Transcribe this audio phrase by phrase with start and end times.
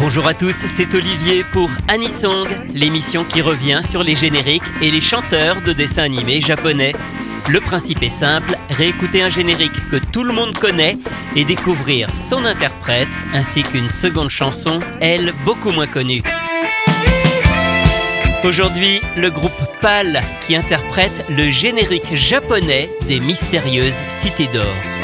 [0.00, 5.00] Bonjour à tous, c'est Olivier pour Anisong, l'émission qui revient sur les génériques et les
[5.00, 6.94] chanteurs de dessins animés japonais.
[7.50, 10.96] Le principe est simple, réécouter un générique que tout le monde connaît
[11.36, 16.22] et découvrir son interprète ainsi qu'une seconde chanson, elle beaucoup moins connue.
[18.42, 24.99] Aujourd'hui, le groupe PAL qui interprète le générique japonais des mystérieuses cités d'or.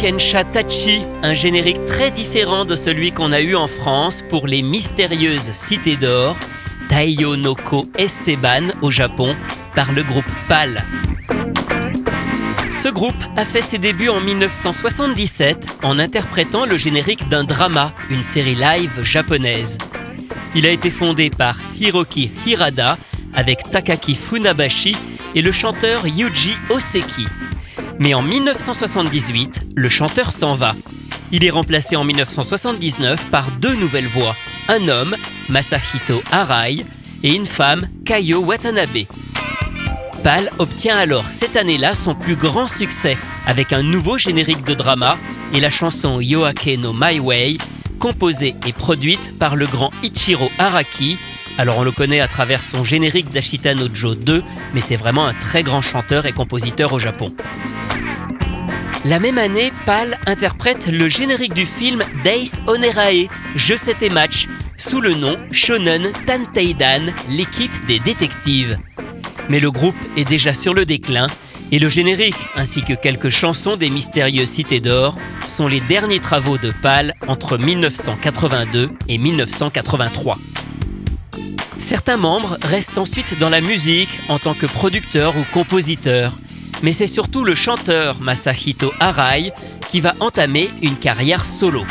[0.00, 4.62] Bokensha Tachi, un générique très différent de celui qu'on a eu en France pour les
[4.62, 6.38] mystérieuses cités d'or,
[6.88, 9.36] Taiyo Noko Esteban au Japon,
[9.74, 10.86] par le groupe PAL.
[12.72, 18.22] Ce groupe a fait ses débuts en 1977 en interprétant le générique d'un drama, une
[18.22, 19.76] série live japonaise.
[20.54, 22.96] Il a été fondé par Hiroki Hirada
[23.34, 24.96] avec Takaki Funabashi
[25.34, 27.26] et le chanteur Yuji Oseki.
[27.98, 30.74] Mais en 1978, le chanteur s'en va.
[31.32, 34.34] Il est remplacé en 1979 par deux nouvelles voix,
[34.68, 35.16] un homme,
[35.48, 36.84] Masahito Arai,
[37.22, 39.06] et une femme, Kayo Watanabe.
[40.24, 43.16] Pal obtient alors cette année-là son plus grand succès
[43.46, 45.16] avec un nouveau générique de drama
[45.54, 47.56] et la chanson Yoake no My Way,
[47.98, 51.18] composée et produite par le grand Ichiro Araki.
[51.58, 54.42] Alors on le connaît à travers son générique d'Ashita no Joe 2,
[54.74, 57.28] mais c'est vraiment un très grand chanteur et compositeur au Japon.
[59.06, 64.46] La même année, Pal interprète le générique du film Days Onerae, Jeux 7 et match,
[64.76, 68.78] sous le nom Shonen Tanteidan, l'équipe des détectives.
[69.48, 71.28] Mais le groupe est déjà sur le déclin
[71.72, 75.16] et le générique ainsi que quelques chansons des mystérieuses cités d'or
[75.46, 80.36] sont les derniers travaux de Pal entre 1982 et 1983.
[81.78, 86.34] Certains membres restent ensuite dans la musique en tant que producteurs ou compositeurs,
[86.82, 89.52] mais c'est surtout le chanteur Masahito Arai
[89.88, 91.84] qui va entamer une carrière solo.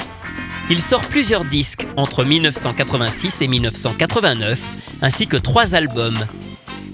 [0.70, 4.60] Il sort plusieurs disques entre 1986 et 1989,
[5.02, 6.20] ainsi que trois albums.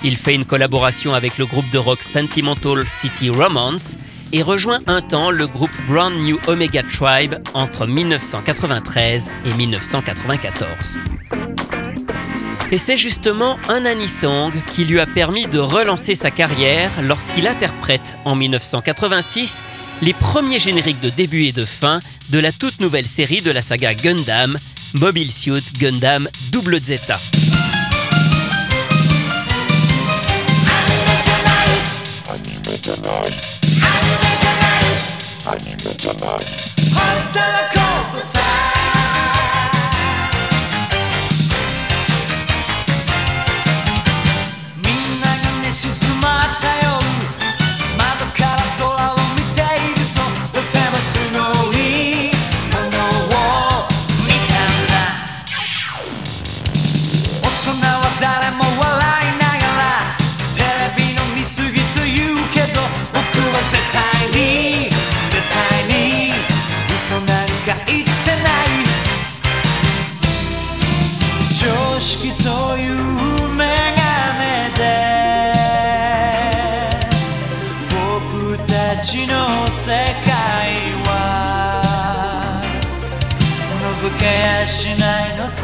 [0.04, 3.98] Il fait une collaboration avec le groupe de rock Sentimental City Romance
[4.32, 11.00] et rejoint un temps le groupe Brand New Omega Tribe entre 1993 et 1994.
[12.76, 18.18] Et c'est justement un Anisong qui lui a permis de relancer sa carrière lorsqu'il interprète
[18.26, 19.64] en 1986
[20.02, 22.02] les premiers génériques de début et de fin
[22.32, 24.58] de la toute nouvelle série de la saga Gundam,
[24.94, 27.18] Mobile Suit Gundam Double Zeta.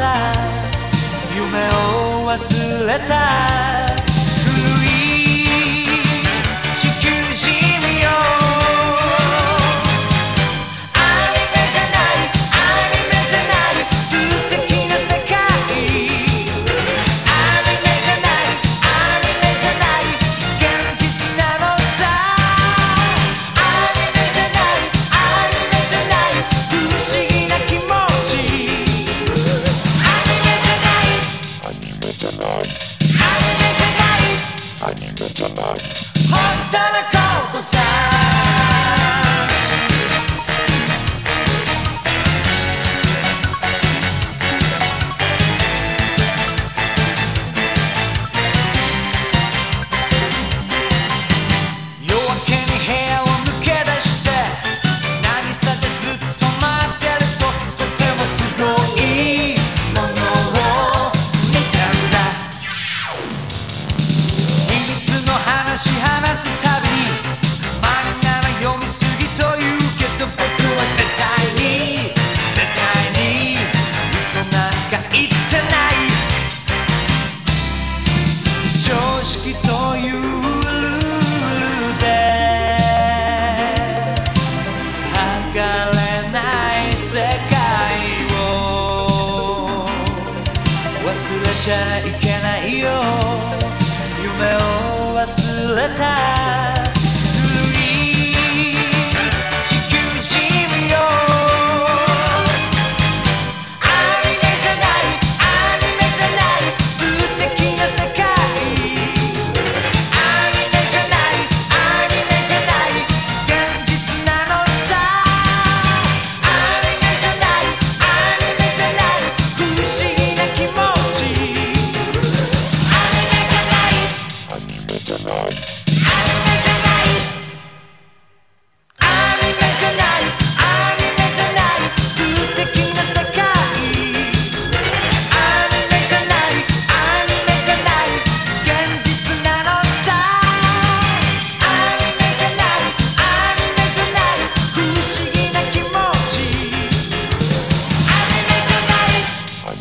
[0.02, 0.32] さ
[1.32, 3.91] 夢を忘れた。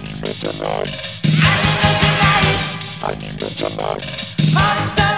[0.02, 0.98] I need you tonight.
[3.04, 5.11] I need tonight.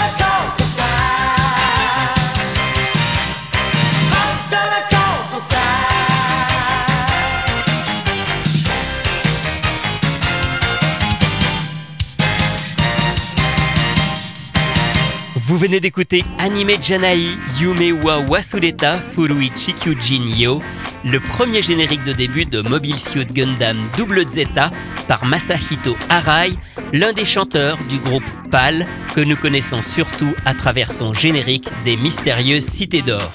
[15.54, 17.20] Vous venez d'écouter Anime Janai
[17.60, 20.60] Yume wa Wasureta Furui Chikyujin Yo,
[21.06, 24.72] le premier générique de début de Mobile Suit Gundam Double Zeta
[25.08, 26.54] par Masahito Arai,
[26.92, 31.98] l'un des chanteurs du groupe PAL que nous connaissons surtout à travers son générique des
[31.98, 33.32] mystérieuses cités d'or.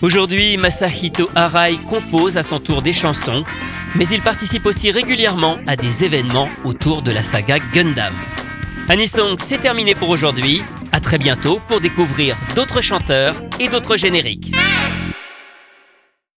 [0.00, 3.44] Aujourd'hui, Masahito Arai compose à son tour des chansons,
[3.96, 8.14] mais il participe aussi régulièrement à des événements autour de la saga Gundam.
[8.88, 10.62] Anisong, c'est terminé pour aujourd'hui.
[11.12, 14.50] Très bientôt pour découvrir d'autres chanteurs et d'autres génériques.